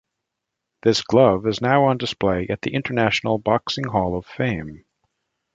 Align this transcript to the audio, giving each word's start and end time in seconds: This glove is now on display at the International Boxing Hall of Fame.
This 0.81 1.03
glove 1.03 1.45
is 1.45 1.61
now 1.61 1.85
on 1.85 1.99
display 1.99 2.47
at 2.49 2.63
the 2.63 2.73
International 2.73 3.37
Boxing 3.37 3.83
Hall 3.87 4.17
of 4.17 4.25
Fame. 4.25 4.83